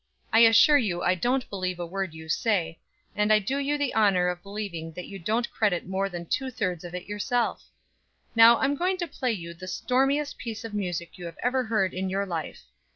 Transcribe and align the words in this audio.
I 0.33 0.39
assure 0.39 0.79
you 0.79 1.03
I 1.03 1.13
don't 1.13 1.47
believe 1.47 1.79
a 1.79 1.85
word 1.85 2.15
you 2.15 2.27
say, 2.27 2.79
and 3.15 3.31
I 3.31 3.37
do 3.37 3.59
you 3.59 3.77
the 3.77 3.93
honor 3.93 4.29
of 4.29 4.41
believing 4.41 4.93
that 4.93 5.05
you 5.05 5.19
don't 5.19 5.47
credit 5.51 5.85
more 5.85 6.09
than 6.09 6.25
two 6.25 6.49
thirds 6.49 6.83
of 6.83 6.95
it 6.95 7.05
yourself. 7.05 7.65
Now 8.35 8.57
I'm 8.57 8.73
going 8.73 8.97
to 8.97 9.07
play 9.07 9.31
you 9.31 9.53
the 9.53 9.67
stormiest 9.67 10.39
piece 10.39 10.63
of 10.65 10.73
music 10.73 11.19
you 11.19 11.31
ever 11.43 11.65
heard 11.65 11.93
in 11.93 12.09
your 12.09 12.25
life." 12.25 12.63